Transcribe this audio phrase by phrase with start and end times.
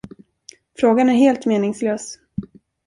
[0.79, 2.19] Frågan är helt meningslös.